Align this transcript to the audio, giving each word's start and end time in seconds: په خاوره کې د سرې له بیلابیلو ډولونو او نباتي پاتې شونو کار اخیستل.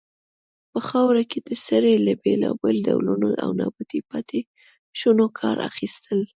په 0.71 0.79
خاوره 0.89 1.23
کې 1.31 1.39
د 1.47 1.49
سرې 1.65 1.93
له 2.05 2.13
بیلابیلو 2.23 2.77
ډولونو 2.87 3.29
او 3.43 3.49
نباتي 3.59 3.99
پاتې 4.09 4.39
شونو 4.99 5.25
کار 5.39 5.57
اخیستل. 5.69 6.19